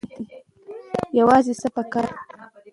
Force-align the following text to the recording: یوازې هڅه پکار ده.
یوازې 1.19 1.53
هڅه 1.55 1.69
پکار 1.75 2.05
ده. 2.09 2.15